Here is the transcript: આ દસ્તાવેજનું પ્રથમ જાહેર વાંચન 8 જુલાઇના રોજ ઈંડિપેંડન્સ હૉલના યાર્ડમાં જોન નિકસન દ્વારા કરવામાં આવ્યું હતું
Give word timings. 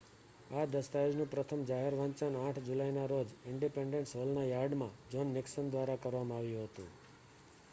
આ 0.51 0.61
દસ્તાવેજનું 0.67 1.27
પ્રથમ 1.33 1.65
જાહેર 1.65 1.97
વાંચન 1.97 2.37
8 2.43 2.63
જુલાઇના 2.65 3.03
રોજ 3.11 3.35
ઈંડિપેંડન્સ 3.43 4.15
હૉલના 4.15 4.47
યાર્ડમાં 4.47 4.97
જોન 5.11 5.35
નિકસન 5.35 5.69
દ્વારા 5.69 5.99
કરવામાં 5.99 6.39
આવ્યું 6.39 6.67
હતું 6.67 6.89